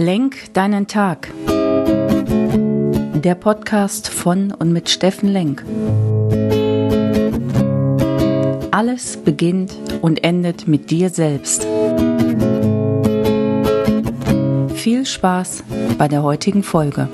[0.00, 1.28] Lenk deinen Tag.
[1.48, 5.64] Der Podcast von und mit Steffen Lenk.
[8.70, 11.66] Alles beginnt und endet mit dir selbst.
[14.76, 15.64] Viel Spaß
[15.98, 17.08] bei der heutigen Folge.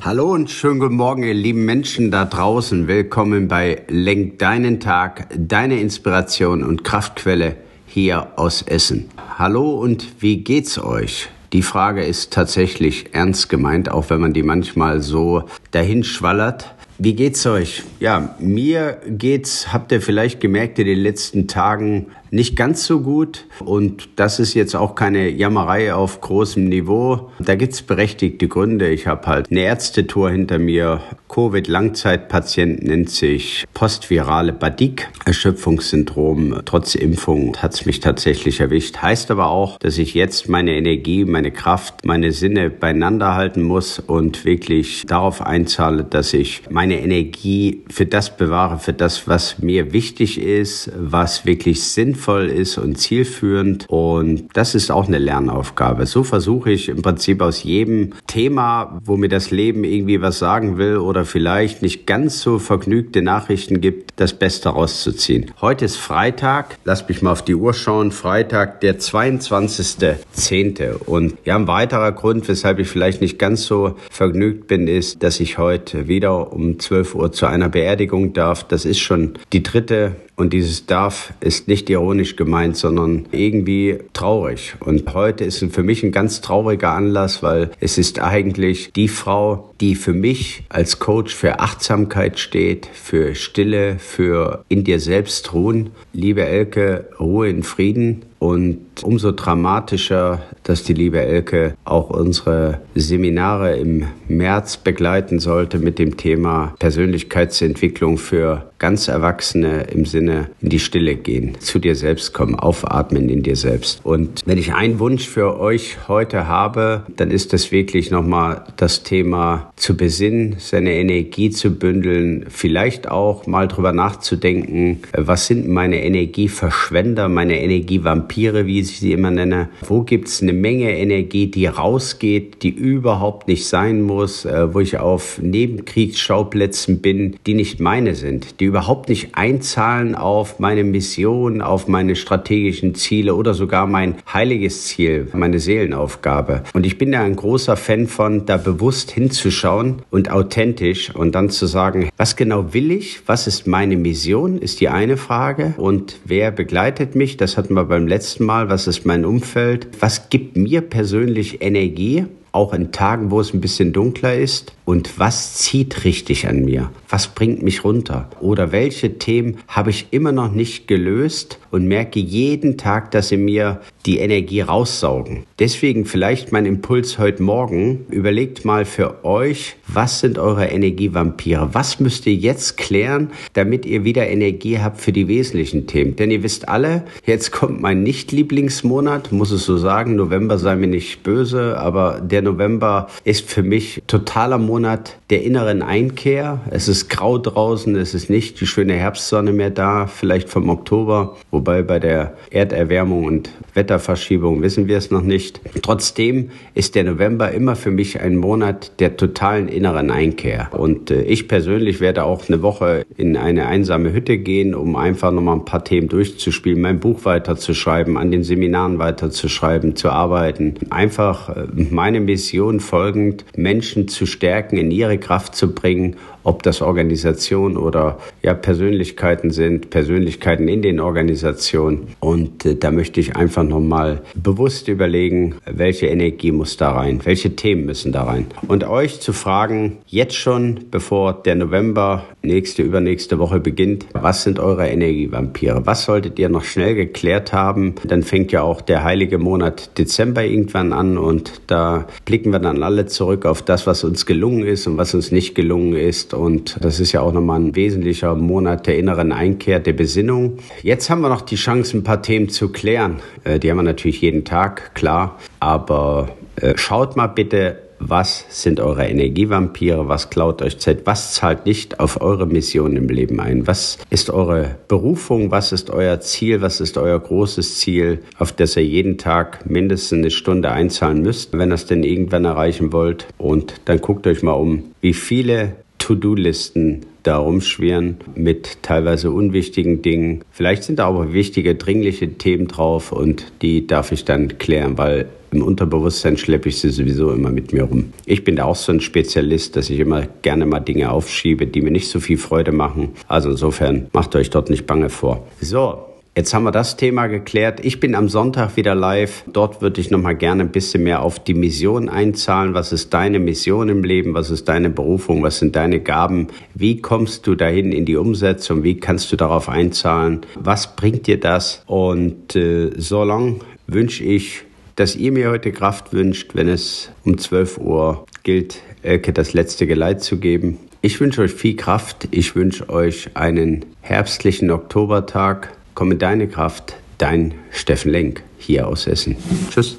[0.00, 2.88] Hallo und schönen guten Morgen, ihr lieben Menschen da draußen.
[2.88, 7.56] Willkommen bei Lenk deinen Tag, deine Inspiration und Kraftquelle
[7.92, 9.10] hier aus Essen.
[9.38, 11.28] Hallo und wie geht's euch?
[11.52, 16.74] Die Frage ist tatsächlich ernst gemeint, auch wenn man die manchmal so dahin schwallert.
[17.04, 17.82] Wie geht's euch?
[17.98, 23.44] Ja, mir geht's, habt ihr vielleicht gemerkt in den letzten Tagen, nicht ganz so gut.
[23.60, 27.30] Und das ist jetzt auch keine Jammerei auf großem Niveau.
[27.38, 28.88] Da gibt's berechtigte Gründe.
[28.88, 31.02] Ich habe halt eine Ärztetour hinter mir.
[31.28, 35.08] Covid-Langzeitpatient nennt sich postvirale Badik.
[35.26, 39.02] Erschöpfungssyndrom trotz Impfung hat's mich tatsächlich erwischt.
[39.02, 43.98] Heißt aber auch, dass ich jetzt meine Energie, meine Kraft, meine Sinne beieinander halten muss
[43.98, 49.92] und wirklich darauf einzahle, dass ich meine Energie für das bewahre, für das, was mir
[49.92, 53.86] wichtig ist, was wirklich sinnvoll ist und zielführend.
[53.88, 56.06] Und das ist auch eine Lernaufgabe.
[56.06, 60.78] So versuche ich im Prinzip aus jedem Thema, wo mir das Leben irgendwie was sagen
[60.78, 65.50] will oder vielleicht nicht ganz so vergnügte Nachrichten gibt, das Beste rauszuziehen.
[65.60, 66.78] Heute ist Freitag.
[66.84, 68.12] Lass mich mal auf die Uhr schauen.
[68.12, 70.92] Freitag, der 22.10.
[71.06, 75.40] Und ja, ein weiterer Grund, weshalb ich vielleicht nicht ganz so vergnügt bin, ist, dass
[75.40, 78.64] ich heute wieder um 12 Uhr zu einer Beerdigung darf.
[78.64, 84.74] Das ist schon die dritte und dieses darf ist nicht ironisch gemeint, sondern irgendwie traurig.
[84.80, 89.72] Und heute ist für mich ein ganz trauriger Anlass, weil es ist eigentlich die Frau,
[89.80, 95.90] die für mich als Coach für Achtsamkeit steht, für Stille, für in dir selbst ruhen.
[96.12, 98.24] Liebe Elke, Ruhe in Frieden.
[98.40, 106.00] Und umso dramatischer, dass die liebe Elke auch unsere Seminare im März begleiten sollte mit
[106.00, 112.34] dem Thema Persönlichkeitsentwicklung für ganz Erwachsene im Sinne in die Stille gehen, zu dir selbst
[112.34, 114.00] kommen, aufatmen in dir selbst.
[114.02, 119.04] Und wenn ich einen Wunsch für euch heute habe, dann ist das wirklich nochmal das
[119.04, 126.02] Thema zu besinnen, seine Energie zu bündeln, vielleicht auch mal drüber nachzudenken, was sind meine
[126.02, 129.68] Energieverschwender, meine Energievampire, wie ich sie immer nenne.
[129.86, 134.98] Wo gibt's eine Menge Energie, die rausgeht, die überhaupt nicht sein muss, äh, wo ich
[134.98, 141.88] auf Nebenkriegsschauplätzen bin, die nicht meine sind, die überhaupt nicht einzahlen auf meine Mission, auf
[141.88, 146.62] meine strategischen Ziele oder sogar mein heiliges Ziel, meine Seelenaufgabe.
[146.72, 151.50] Und ich bin da ein großer Fan von, da bewusst hinzuschauen und authentisch und dann
[151.50, 155.74] zu sagen, was genau will ich, was ist meine Mission, ist die eine Frage.
[155.76, 160.30] Und wer begleitet mich, das hatten wir beim letzten Mal, was ist mein Umfeld, was
[160.30, 164.74] gibt mir persönlich Energie auch in Tagen, wo es ein bisschen dunkler ist?
[164.84, 166.90] Und was zieht richtig an mir?
[167.08, 168.28] Was bringt mich runter?
[168.40, 173.36] Oder welche Themen habe ich immer noch nicht gelöst und merke jeden Tag, dass sie
[173.36, 175.44] mir die Energie raussaugen?
[175.58, 178.06] Deswegen vielleicht mein Impuls heute Morgen.
[178.10, 181.70] Überlegt mal für euch, was sind eure Energievampire?
[181.72, 186.16] Was müsst ihr jetzt klären, damit ihr wieder Energie habt für die wesentlichen Themen?
[186.16, 190.16] Denn ihr wisst alle, jetzt kommt mein Nicht-Lieblingsmonat, muss es so sagen.
[190.16, 195.82] November sei mir nicht böse, aber der November ist für mich totaler Monat der inneren
[195.82, 196.60] Einkehr.
[196.70, 201.36] Es ist grau draußen, es ist nicht die schöne Herbstsonne mehr da, vielleicht vom Oktober,
[201.50, 205.60] wobei bei der Erderwärmung und Wetterverschiebung wissen wir es noch nicht.
[205.82, 210.68] Trotzdem ist der November immer für mich ein Monat der totalen inneren Einkehr.
[210.72, 215.32] Und äh, ich persönlich werde auch eine Woche in eine einsame Hütte gehen, um einfach
[215.32, 220.74] nochmal ein paar Themen durchzuspielen, mein Buch weiterzuschreiben, an den Seminaren weiterzuschreiben, zu arbeiten.
[220.90, 226.82] Einfach äh, meine Mission folgend, Menschen zu stärken, in ihre Kraft zu bringen ob das
[226.82, 232.08] Organisationen oder ja, Persönlichkeiten sind, Persönlichkeiten in den Organisationen.
[232.20, 237.54] Und äh, da möchte ich einfach nochmal bewusst überlegen, welche Energie muss da rein, welche
[237.54, 238.46] Themen müssen da rein.
[238.66, 244.58] Und euch zu fragen, jetzt schon, bevor der November nächste, übernächste Woche beginnt, was sind
[244.58, 245.86] eure Energievampire?
[245.86, 247.94] Was solltet ihr noch schnell geklärt haben?
[248.04, 252.82] Dann fängt ja auch der heilige Monat Dezember irgendwann an und da blicken wir dann
[252.82, 256.76] alle zurück auf das, was uns gelungen ist und was uns nicht gelungen ist und
[256.80, 260.58] das ist ja auch nochmal ein wesentlicher Monat der inneren Einkehr, der Besinnung.
[260.82, 263.20] Jetzt haben wir noch die Chance, ein paar Themen zu klären.
[263.44, 265.38] Äh, die haben wir natürlich jeden Tag, klar.
[265.60, 270.08] Aber äh, schaut mal bitte, Was sind eure Energievampire?
[270.08, 271.02] Was klaut euch Zeit?
[271.04, 273.68] Was zahlt nicht auf eure Mission im Leben ein?
[273.68, 275.52] Was ist eure Berufung?
[275.52, 276.62] Was ist euer Ziel?
[276.62, 281.56] Was ist euer großes Ziel, auf das ihr jeden Tag mindestens eine Stunde einzahlen müsst,
[281.56, 283.28] wenn ihr es denn irgendwann erreichen wollt?
[283.38, 290.42] Und dann guckt euch mal um, wie viele To-Do-Listen da rumschwirren mit teilweise unwichtigen Dingen.
[290.50, 295.28] Vielleicht sind da aber wichtige, dringliche Themen drauf und die darf ich dann klären, weil
[295.52, 298.12] im Unterbewusstsein schleppe ich sie sowieso immer mit mir rum.
[298.26, 301.82] Ich bin da auch so ein Spezialist, dass ich immer gerne mal Dinge aufschiebe, die
[301.82, 303.10] mir nicht so viel Freude machen.
[303.28, 305.46] Also insofern macht euch dort nicht bange vor.
[305.60, 305.98] So,
[306.34, 307.84] Jetzt haben wir das Thema geklärt.
[307.84, 309.44] Ich bin am Sonntag wieder live.
[309.52, 312.72] Dort würde ich noch mal gerne ein bisschen mehr auf die Mission einzahlen.
[312.72, 314.32] Was ist deine Mission im Leben?
[314.32, 315.42] Was ist deine Berufung?
[315.42, 316.46] Was sind deine Gaben?
[316.72, 318.82] Wie kommst du dahin in die Umsetzung?
[318.82, 320.40] Wie kannst du darauf einzahlen?
[320.54, 321.82] Was bringt dir das?
[321.86, 324.62] Und äh, so lang wünsche ich,
[324.96, 329.86] dass ihr mir heute Kraft wünscht, wenn es um 12 Uhr gilt, Elke das letzte
[329.86, 330.78] Geleit zu geben.
[331.02, 332.28] Ich wünsche euch viel Kraft.
[332.30, 335.76] Ich wünsche euch einen herbstlichen Oktobertag.
[335.94, 339.36] Komm in deine Kraft, dein Steffen Lenk hier aus Essen.
[339.70, 339.98] Tschüss.